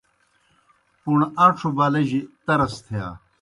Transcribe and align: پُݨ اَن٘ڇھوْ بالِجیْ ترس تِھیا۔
پُݨ 1.01 1.19
اَن٘ڇھوْ 1.41 1.69
بالِجیْ 1.77 2.21
ترس 2.45 2.73
تِھیا۔ 2.85 3.05